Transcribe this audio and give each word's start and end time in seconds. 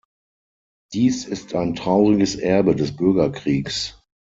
Dies 0.93 1.25
ist 1.27 1.53
ein 1.53 1.75
trauriges 1.75 2.33
Erbe 2.35 2.75
des 2.75 2.95
Bürgerkriegs. 2.97 4.01